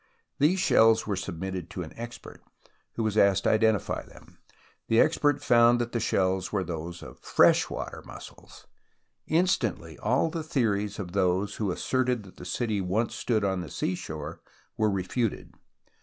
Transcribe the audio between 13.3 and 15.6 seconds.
on the seashore were refuted.